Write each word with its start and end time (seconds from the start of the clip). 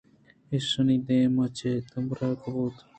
ایشانی 0.53 0.97
دیمءَ 1.07 1.47
چہ 1.57 1.71
دمبرگ 1.91 2.37
پدّر 2.41 2.55
ات 2.63 2.75